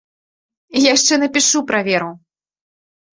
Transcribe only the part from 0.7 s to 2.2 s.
Яшчэ напішу пра веру.